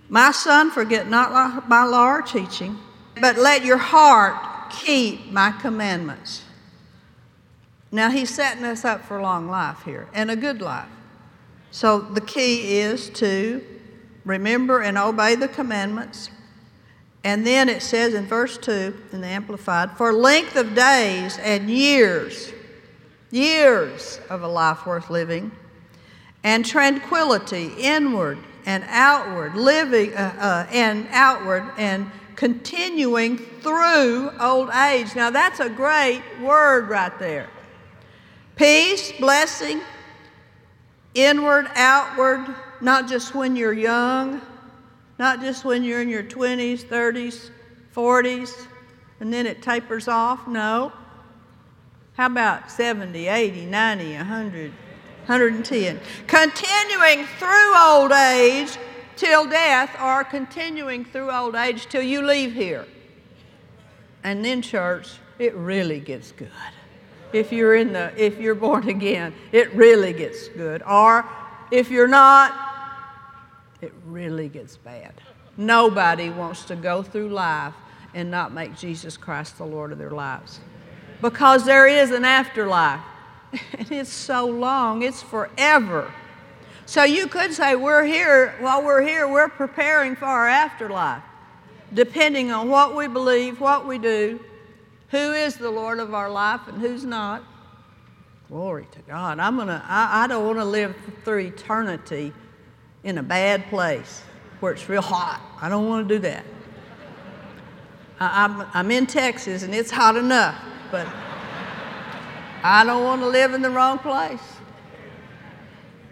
My 0.09 0.29
son, 0.29 0.69
forget 0.69 1.09
not 1.09 1.67
my 1.67 1.83
law 1.83 2.17
or 2.17 2.21
teaching, 2.21 2.77
but 3.19 3.39
let 3.39 3.65
your 3.65 3.79
heart 3.79 4.69
keep 4.69 5.31
my 5.31 5.51
commandments. 5.53 6.43
Now, 7.91 8.11
he's 8.11 8.29
setting 8.29 8.63
us 8.63 8.85
up 8.85 9.05
for 9.05 9.17
a 9.17 9.23
long 9.23 9.49
life 9.49 9.81
here 9.83 10.07
and 10.13 10.29
a 10.29 10.35
good 10.35 10.61
life. 10.61 10.87
So, 11.71 11.99
the 11.99 12.21
key 12.21 12.77
is 12.77 13.09
to 13.15 13.65
remember 14.23 14.81
and 14.83 14.99
obey 14.99 15.33
the 15.33 15.47
commandments. 15.47 16.29
And 17.23 17.45
then 17.45 17.69
it 17.69 17.81
says 17.81 18.13
in 18.13 18.27
verse 18.27 18.59
2 18.59 18.95
in 19.13 19.21
the 19.21 19.27
Amplified, 19.27 19.97
for 19.97 20.13
length 20.13 20.57
of 20.57 20.75
days 20.75 21.39
and 21.39 21.71
years 21.71 22.51
years 23.35 24.19
of 24.29 24.43
a 24.43 24.47
life 24.47 24.85
worth 24.85 25.09
living, 25.09 25.51
and 26.43 26.65
tranquility 26.65 27.71
inward 27.77 28.37
and 28.65 28.83
outward, 28.87 29.55
living 29.55 30.13
uh, 30.13 30.33
uh, 30.39 30.71
and 30.71 31.07
outward 31.11 31.69
and 31.77 32.09
continuing 32.35 33.37
through 33.37 34.31
old 34.39 34.69
age. 34.69 35.15
Now, 35.15 35.29
that's 35.29 35.59
a 35.59 35.69
great 35.69 36.21
word 36.41 36.87
right 36.87 37.17
there. 37.19 37.49
Peace, 38.55 39.11
blessing, 39.19 39.81
inward, 41.13 41.67
outward, 41.75 42.55
not 42.79 43.07
just 43.07 43.35
when 43.35 43.55
you're 43.55 43.73
young, 43.73 44.41
not 45.19 45.41
just 45.41 45.65
when 45.65 45.83
you're 45.83 46.01
in 46.01 46.09
your 46.09 46.23
20s, 46.23 46.85
30s, 46.85 47.49
40s, 47.93 48.67
and 49.19 49.31
then 49.31 49.45
it 49.45 49.61
tapers 49.61 50.07
off. 50.07 50.47
No, 50.47 50.91
how 52.15 52.27
about 52.27 52.71
70, 52.71 53.27
80, 53.27 53.65
90, 53.65 54.15
100, 54.15 54.71
110? 54.71 55.99
Continuing 56.27 57.25
through 57.25 57.77
old 57.77 58.13
age 58.13 58.77
till 59.17 59.45
death, 59.49 59.95
or 60.01 60.23
continuing 60.23 61.03
through 61.03 61.29
old 61.29 61.55
age 61.55 61.87
till 61.87 62.01
you 62.01 62.21
leave 62.21 62.53
here. 62.53 62.85
And 64.23 64.43
then, 64.45 64.61
church, 64.61 65.09
it 65.39 65.53
really 65.55 65.99
gets 65.99 66.31
good. 66.31 66.49
If 67.33 67.51
you're 67.51 67.75
in 67.75 67.91
the, 67.91 68.13
if 68.15 68.39
you're 68.39 68.55
born 68.55 68.87
again, 68.87 69.33
it 69.51 69.73
really 69.73 70.13
gets 70.13 70.47
good. 70.49 70.83
Or 70.83 71.25
if 71.69 71.91
you're 71.91 72.07
not, 72.07 72.53
it 73.81 73.93
really 74.05 74.47
gets 74.47 74.77
bad. 74.77 75.13
Nobody 75.57 76.29
wants 76.29 76.63
to 76.65 76.77
go 76.77 77.03
through 77.03 77.29
life 77.29 77.73
and 78.13 78.31
not 78.31 78.53
make 78.53 78.77
Jesus 78.77 79.17
Christ 79.17 79.57
the 79.57 79.65
Lord 79.65 79.91
of 79.91 79.97
their 79.97 80.11
lives 80.11 80.61
because 81.21 81.65
there 81.65 81.87
is 81.87 82.11
an 82.11 82.25
afterlife. 82.25 83.01
And 83.77 83.89
it's 83.91 84.11
so 84.11 84.45
long, 84.45 85.01
it's 85.01 85.21
forever. 85.21 86.11
So 86.85 87.03
you 87.03 87.27
could 87.27 87.53
say, 87.53 87.75
we're 87.75 88.03
here, 88.03 88.55
while 88.59 88.83
we're 88.83 89.01
here, 89.01 89.27
we're 89.27 89.47
preparing 89.47 90.15
for 90.15 90.25
our 90.25 90.47
afterlife, 90.47 91.23
depending 91.93 92.51
on 92.51 92.69
what 92.69 92.95
we 92.95 93.07
believe, 93.07 93.59
what 93.59 93.87
we 93.87 93.97
do, 93.97 94.39
who 95.09 95.31
is 95.33 95.55
the 95.55 95.69
Lord 95.69 95.99
of 95.99 96.13
our 96.13 96.29
life, 96.29 96.61
and 96.67 96.79
who's 96.79 97.05
not. 97.05 97.43
Glory 98.49 98.87
to 98.91 98.99
God. 99.01 99.39
I'm 99.39 99.57
gonna, 99.57 99.83
I, 99.87 100.23
I 100.23 100.27
don't 100.27 100.45
want 100.45 100.59
to 100.59 100.65
live 100.65 100.95
through 101.23 101.39
eternity 101.39 102.33
in 103.03 103.17
a 103.17 103.23
bad 103.23 103.65
place 103.67 104.21
where 104.59 104.73
it's 104.73 104.87
real 104.87 105.01
hot. 105.01 105.41
I 105.61 105.69
don't 105.69 105.87
want 105.87 106.07
to 106.07 106.15
do 106.15 106.19
that. 106.21 106.45
I, 108.19 108.43
I'm, 108.43 108.67
I'm 108.73 108.91
in 108.91 109.07
Texas 109.07 109.63
and 109.63 109.73
it's 109.73 109.91
hot 109.91 110.17
enough 110.17 110.55
but 110.91 111.07
I 112.63 112.83
don't 112.85 113.03
want 113.03 113.21
to 113.21 113.27
live 113.27 113.53
in 113.53 113.61
the 113.61 113.69
wrong 113.69 113.99
place. 113.99 114.41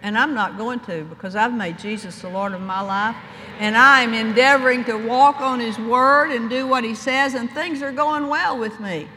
And 0.01 0.17
I'm 0.17 0.33
not 0.33 0.57
going 0.57 0.81
to 0.81 1.05
because 1.05 1.35
I've 1.35 1.53
made 1.53 1.79
Jesus 1.79 2.21
the 2.21 2.29
Lord 2.29 2.51
of 2.51 2.61
my 2.61 2.81
life. 2.81 3.15
And 3.59 3.77
I 3.77 4.01
am 4.01 4.13
endeavoring 4.13 4.83
to 4.85 4.95
walk 4.95 5.39
on 5.41 5.59
His 5.59 5.77
Word 5.79 6.31
and 6.31 6.49
do 6.49 6.67
what 6.67 6.83
He 6.83 6.93
says, 6.93 7.33
and 7.33 7.49
things 7.51 7.81
are 7.81 7.91
going 7.91 8.27
well 8.27 8.57
with 8.59 8.79
me. 8.79 9.07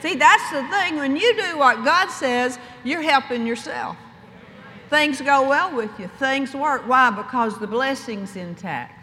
See, 0.00 0.14
that's 0.14 0.50
the 0.50 0.62
thing. 0.68 0.96
When 0.96 1.16
you 1.16 1.36
do 1.36 1.58
what 1.58 1.84
God 1.84 2.08
says, 2.08 2.58
you're 2.84 3.02
helping 3.02 3.46
yourself. 3.46 3.96
Things 4.90 5.20
go 5.20 5.46
well 5.46 5.74
with 5.76 5.90
you, 5.98 6.08
things 6.18 6.54
work. 6.54 6.88
Why? 6.88 7.10
Because 7.10 7.58
the 7.58 7.66
blessing's 7.66 8.36
intact. 8.36 8.94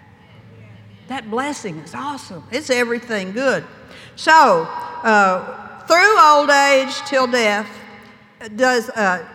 That 1.07 1.29
blessing 1.29 1.77
is 1.77 1.93
awesome, 1.93 2.43
it's 2.51 2.71
everything 2.71 3.31
good. 3.31 3.63
So, 4.15 4.63
uh, 5.03 5.64
through 5.87 6.19
old 6.19 6.49
age 6.49 6.95
till 7.07 7.27
death, 7.27 7.69
does 8.55 8.89
uh, 8.89 9.25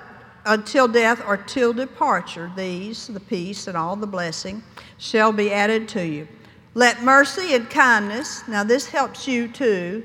until 0.46 0.88
death 0.88 1.22
or 1.26 1.36
till 1.36 1.72
departure, 1.72 2.50
these, 2.56 3.06
the 3.08 3.20
peace 3.20 3.66
and 3.66 3.76
all 3.76 3.96
the 3.96 4.06
blessing, 4.06 4.62
shall 4.98 5.32
be 5.32 5.52
added 5.52 5.88
to 5.88 6.06
you. 6.06 6.26
Let 6.74 7.02
mercy 7.02 7.54
and 7.54 7.68
kindness, 7.68 8.46
now 8.48 8.64
this 8.64 8.86
helps 8.86 9.26
you 9.26 9.48
too. 9.48 10.04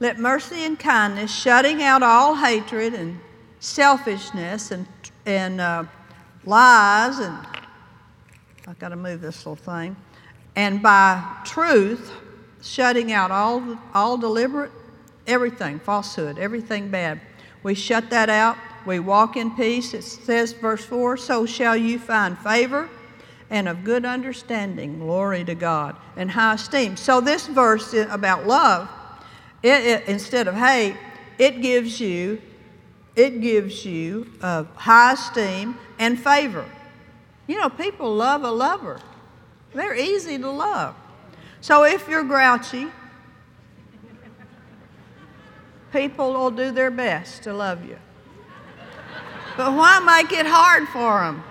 Let 0.00 0.18
mercy 0.18 0.64
and 0.64 0.78
kindness, 0.78 1.34
shutting 1.34 1.82
out 1.82 2.02
all 2.02 2.36
hatred 2.36 2.94
and 2.94 3.18
selfishness 3.60 4.70
and, 4.70 4.86
and 5.26 5.60
uh, 5.60 5.84
lies, 6.44 7.18
and 7.18 7.36
I've 8.66 8.78
got 8.78 8.90
to 8.90 8.96
move 8.96 9.20
this 9.20 9.44
little 9.44 9.56
thing, 9.56 9.96
and 10.54 10.82
by 10.82 11.22
truth, 11.44 12.12
shutting 12.62 13.12
out 13.12 13.30
all, 13.30 13.78
all 13.92 14.16
deliberate, 14.16 14.70
everything, 15.28 15.78
falsehood, 15.78 16.38
everything 16.38 16.88
bad. 16.88 17.20
We 17.62 17.74
shut 17.74 18.10
that 18.10 18.28
out. 18.28 18.56
We 18.86 18.98
walk 18.98 19.36
in 19.36 19.54
peace. 19.54 19.94
It 19.94 20.02
says, 20.02 20.52
verse 20.52 20.84
4 20.84 21.16
So 21.16 21.46
shall 21.46 21.76
you 21.76 21.98
find 21.98 22.38
favor 22.38 22.88
and 23.50 23.68
of 23.68 23.84
good 23.84 24.04
understanding, 24.04 24.98
glory 24.98 25.44
to 25.44 25.54
God, 25.54 25.96
and 26.16 26.30
high 26.30 26.54
esteem. 26.54 26.96
So, 26.96 27.20
this 27.20 27.46
verse 27.46 27.94
about 27.94 28.46
love, 28.46 28.88
it, 29.62 29.84
it, 29.84 30.08
instead 30.08 30.48
of 30.48 30.54
hate, 30.54 30.96
it 31.38 31.62
gives 31.62 32.00
you 32.00 32.40
it 33.18 33.40
gives 33.40 33.84
you 33.84 34.30
uh, 34.42 34.62
high 34.76 35.14
esteem 35.14 35.76
and 35.98 36.18
favor. 36.20 36.64
You 37.48 37.58
know, 37.58 37.68
people 37.68 38.14
love 38.14 38.44
a 38.44 38.50
lover. 38.50 39.00
They're 39.74 39.96
easy 39.96 40.38
to 40.38 40.48
love. 40.48 40.94
So 41.60 41.82
if 41.82 42.08
you're 42.08 42.22
grouchy, 42.22 42.86
people 45.92 46.32
will 46.32 46.50
do 46.50 46.70
their 46.70 46.90
best 46.90 47.42
to 47.44 47.52
love 47.52 47.84
you. 47.84 47.98
But 49.56 49.72
why 49.72 49.98
make 50.00 50.32
it 50.32 50.46
hard 50.46 50.88
for 50.88 51.20
them? 51.20 51.42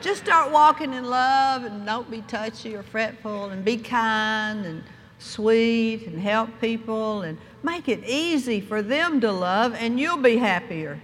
Just 0.00 0.24
start 0.24 0.50
walking 0.50 0.94
in 0.94 1.04
love 1.04 1.64
and 1.64 1.86
don't 1.86 2.10
be 2.10 2.22
touchy 2.22 2.74
or 2.74 2.82
fretful 2.82 3.46
and 3.50 3.64
be 3.64 3.76
kind 3.76 4.66
and 4.66 4.82
sweet 5.18 6.06
and 6.06 6.20
help 6.20 6.50
people 6.60 7.22
and 7.22 7.38
make 7.62 7.88
it 7.88 8.04
easy 8.04 8.60
for 8.60 8.82
them 8.82 9.20
to 9.20 9.30
love 9.30 9.74
and 9.74 9.98
you'll 9.98 10.16
be 10.16 10.36
happier. 10.36 11.00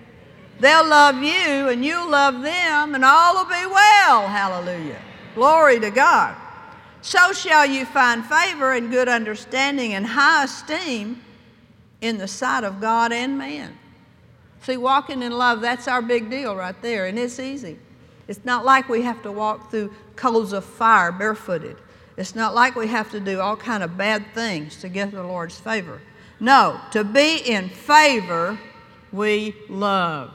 They'll 0.61 0.87
love 0.87 1.23
you 1.23 1.69
and 1.69 1.85
you'll 1.85 2.11
love 2.11 2.43
them 2.43 2.95
and 2.95 3.05
all 3.05 3.35
will 3.35 3.45
be 3.45 3.67
well. 3.67 4.27
Hallelujah. 4.27 5.01
Glory 5.35 5.79
to 5.79 5.91
God. 5.91 6.35
So 7.01 7.33
shall 7.33 7.67
you 7.67 7.85
find 7.87 8.25
favor 8.25 8.73
and 8.73 8.91
good 8.91 9.09
understanding 9.09 9.95
and 9.95 10.05
high 10.05 10.45
esteem 10.45 11.23
in 12.01 12.19
the 12.19 12.29
sight 12.29 12.65
of 12.65 12.81
God 12.81 13.13
and 13.13 13.39
man. 13.39 13.77
See, 14.63 14.77
walking 14.77 15.23
in 15.23 15.33
love, 15.33 15.61
that's 15.61 15.89
our 15.89 16.03
big 16.03 16.31
deal 16.31 16.55
right 16.55 16.81
there, 16.83 17.07
and 17.07 17.19
it's 17.19 17.39
easy. 17.39 17.79
It's 18.27 18.45
not 18.45 18.65
like 18.65 18.89
we 18.89 19.03
have 19.03 19.23
to 19.23 19.33
walk 19.33 19.71
through 19.71 19.95
coals 20.17 20.53
of 20.53 20.65
fire 20.65 21.13
barefooted. 21.13 21.77
It's 22.17 22.35
not 22.35 22.55
like 22.55 22.75
we 22.75 22.89
have 22.89 23.11
to 23.13 23.21
do 23.21 23.41
all 23.41 23.57
kind 23.57 23.83
of 23.83 23.97
bad 23.97 24.35
things 24.35 24.77
to 24.81 24.89
get 24.89 25.13
the 25.13 25.23
Lord's 25.23 25.59
favor. 25.59 26.01
No, 26.41 26.81
to 26.91 27.05
be 27.05 27.37
in 27.39 27.69
favor, 27.69 28.59
we 29.13 29.55
love. 29.69 30.33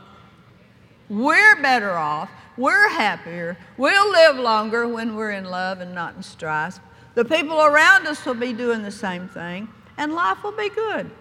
We're 1.09 1.61
better 1.61 1.91
off. 1.91 2.29
We're 2.57 2.89
happier. 2.89 3.57
We'll 3.77 4.11
live 4.11 4.37
longer 4.37 4.87
when 4.87 5.15
we're 5.15 5.31
in 5.31 5.45
love 5.45 5.81
and 5.81 5.93
not 5.93 6.15
in 6.15 6.23
strife. 6.23 6.79
The 7.15 7.25
people 7.25 7.61
around 7.61 8.07
us 8.07 8.25
will 8.25 8.33
be 8.33 8.53
doing 8.53 8.81
the 8.81 8.91
same 8.91 9.27
thing, 9.27 9.67
and 9.97 10.13
life 10.13 10.43
will 10.43 10.51
be 10.51 10.69
good. 10.69 11.11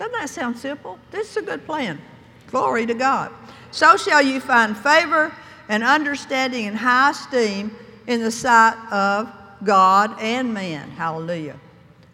Doesn't 0.00 0.12
that 0.12 0.30
sound 0.30 0.56
simple? 0.56 0.98
This 1.10 1.32
is 1.32 1.36
a 1.36 1.42
good 1.42 1.66
plan. 1.66 2.00
Glory 2.46 2.86
to 2.86 2.94
God. 2.94 3.30
So 3.70 3.98
shall 3.98 4.22
you 4.22 4.40
find 4.40 4.74
favor 4.74 5.30
and 5.68 5.82
understanding 5.84 6.64
and 6.64 6.74
high 6.74 7.10
esteem 7.10 7.76
in 8.06 8.22
the 8.22 8.30
sight 8.30 8.78
of 8.90 9.30
God 9.62 10.16
and 10.18 10.54
man. 10.54 10.88
Hallelujah. 10.92 11.60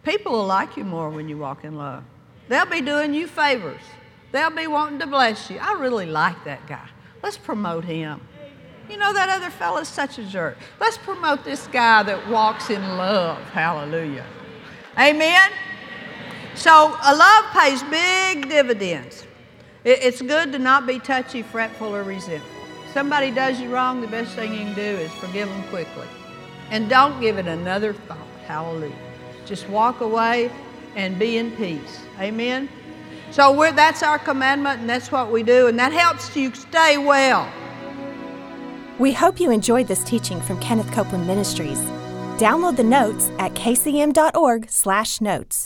People 0.03 0.33
will 0.33 0.47
like 0.47 0.77
you 0.77 0.83
more 0.83 1.11
when 1.11 1.29
you 1.29 1.39
walk 1.39 1.63
in 1.63 1.77
love. 1.77 2.03
They'll 2.49 2.67
be 2.67 2.81
doing 2.81 3.15
you 3.15 3.29
favors. 3.29 3.83
They'll 4.33 4.51
be 4.51 4.67
wanting 4.67 4.99
to 4.99 5.07
bless 5.07 5.49
you. 5.49 5.59
I 5.59 5.75
really 5.75 6.07
like 6.07 6.43
that 6.43 6.67
guy. 6.67 6.89
Let's 7.23 7.39
promote 7.39 7.85
him. 7.85 8.21
You 8.91 8.97
know, 8.97 9.13
that 9.13 9.29
other 9.29 9.51
fellow's 9.51 9.87
such 9.87 10.19
a 10.19 10.25
jerk. 10.25 10.59
Let's 10.81 10.99
promote 10.99 11.45
this 11.45 11.69
guy 11.69 12.03
that 12.03 12.29
walks 12.29 12.69
in 12.69 12.83
love. 12.83 13.39
Hallelujah. 13.51 14.27
Amen? 14.99 15.53
So, 16.57 16.97
a 17.05 17.15
love 17.15 17.45
pays 17.53 17.83
big 17.85 18.49
dividends. 18.49 19.25
It's 19.85 20.23
good 20.23 20.51
to 20.53 20.59
not 20.59 20.87
be 20.87 20.99
touchy, 20.99 21.43
fretful, 21.43 21.95
or 21.95 22.03
resentful. 22.03 22.51
Somebody 22.93 23.31
does 23.31 23.61
you 23.61 23.73
wrong, 23.73 24.01
the 24.01 24.09
best 24.09 24.35
thing 24.35 24.53
you 24.53 24.61
can 24.61 24.75
do 24.75 24.81
is 24.81 25.13
forgive 25.13 25.49
them 25.49 25.63
quickly. 25.65 26.09
And 26.71 26.89
don't 26.89 27.21
give 27.21 27.39
it 27.39 27.47
another 27.47 27.93
thought. 27.93 28.19
Hallelujah. 28.47 28.97
Just 29.45 29.69
walk 29.69 30.01
away 30.01 30.51
and 30.97 31.19
be 31.19 31.37
in 31.37 31.51
peace. 31.53 32.01
Amen? 32.19 32.69
So 33.31 33.71
that's 33.73 34.03
our 34.03 34.19
commandment, 34.19 34.81
and 34.81 34.89
that's 34.89 35.13
what 35.13 35.31
we 35.31 35.43
do, 35.43 35.67
and 35.67 35.79
that 35.79 35.93
helps 35.93 36.35
you 36.35 36.55
stay 36.55 36.97
well. 36.97 37.47
We 38.99 39.13
hope 39.13 39.39
you 39.39 39.51
enjoyed 39.51 39.89
this 39.89 40.03
teaching 40.05 40.41
from 40.41 40.59
Kenneth 40.61 40.91
Copeland 40.91 41.27
Ministries. 41.27 41.81
Download 42.39 42.77
the 42.77 42.85
notes 42.85 43.31
at 43.39 43.53
kcm.org/notes. 43.55 45.65